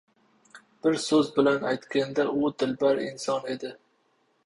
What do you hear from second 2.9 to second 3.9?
inson edi.